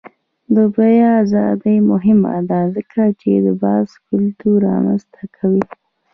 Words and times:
د 0.55 0.57
بیان 0.75 1.13
ازادي 1.23 1.77
مهمه 1.91 2.35
ده 2.49 2.61
ځکه 2.75 3.01
چې 3.21 3.31
د 3.45 3.47
بحث 3.61 3.89
کلتور 4.07 4.57
رامنځته 4.69 5.21
کوي. 5.37 5.63